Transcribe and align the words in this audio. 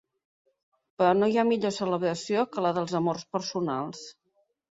Però 1.01 1.11
no 1.17 1.27
hi 1.33 1.37
ha 1.41 1.43
millor 1.49 1.75
celebració 1.75 2.47
que 2.55 2.65
la 2.67 2.73
dels 2.79 2.97
amors 3.01 3.27
personals. 3.37 4.03